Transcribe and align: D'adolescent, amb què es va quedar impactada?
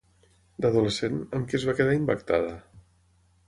D'adolescent, 0.65 1.21
amb 1.39 1.47
què 1.51 1.59
es 1.59 1.67
va 1.71 1.77
quedar 1.83 1.95
impactada? 2.01 2.59